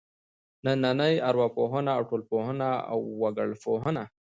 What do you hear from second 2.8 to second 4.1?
او وګړپوهنه.